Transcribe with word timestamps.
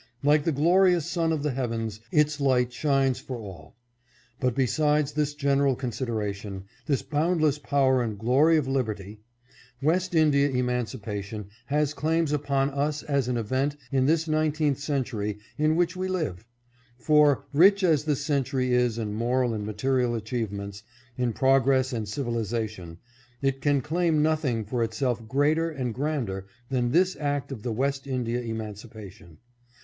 Like 0.23 0.45
the 0.45 0.51
glorious 0.51 1.05
sun 1.05 1.31
of 1.31 1.43
the 1.43 1.51
heav 1.51 1.71
ens, 1.71 1.99
its 2.11 2.41
light 2.41 2.73
shines 2.73 3.19
for 3.19 3.37
all. 3.37 3.75
But 4.39 4.55
besides 4.55 5.11
this 5.11 5.35
general 5.35 5.75
consideration, 5.75 6.63
this 6.87 7.03
boundless 7.03 7.59
power 7.59 8.01
and 8.01 8.17
glory 8.17 8.57
of 8.57 8.67
liberty, 8.67 9.21
West 9.79 10.15
India 10.15 10.49
emancipation 10.49 11.51
has 11.67 11.93
claims 11.93 12.31
upon 12.31 12.71
us 12.71 13.03
as 13.03 13.27
an 13.27 13.37
event 13.37 13.77
in 13.91 14.07
this 14.07 14.27
nineteenth 14.27 14.79
century 14.79 15.37
in 15.59 15.75
which 15.75 15.95
we 15.95 16.07
live; 16.07 16.47
for, 16.97 17.45
rich 17.53 17.83
as 17.83 18.03
this 18.05 18.25
century 18.25 18.73
is 18.73 18.97
in 18.97 19.13
moral 19.13 19.53
and 19.53 19.67
material 19.67 20.15
achievements, 20.15 20.81
in 21.15 21.31
progress 21.31 21.93
and 21.93 22.09
civilization, 22.09 22.97
it 23.43 23.61
can 23.61 23.81
claim 23.81 24.23
nothing 24.23 24.65
for 24.65 24.83
itself 24.83 25.27
greater 25.27 25.69
and 25.69 25.93
grander 25.93 26.47
than 26.69 26.89
this 26.89 27.15
act 27.19 27.51
of 27.51 27.61
the 27.61 27.71
West 27.71 28.07
India 28.07 28.41
emancipation. 28.41 29.37